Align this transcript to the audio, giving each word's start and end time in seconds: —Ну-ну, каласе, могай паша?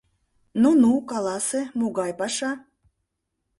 —Ну-ну, 0.61 0.91
каласе, 1.09 1.61
могай 1.79 2.11
паша? 2.19 2.51